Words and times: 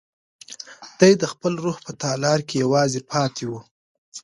دی 0.99 1.13
د 1.21 1.23
خپل 1.31 1.53
روح 1.63 1.77
په 1.85 1.91
تالار 2.03 2.39
کې 2.47 2.55
یوازې 2.63 3.01
پاتې 3.11 3.43
و. 3.49 3.51